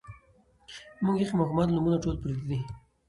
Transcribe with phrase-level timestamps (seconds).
[1.03, 2.59] مونږ ایخي مـاشومـانو لـه نومـونه ټول پردي دي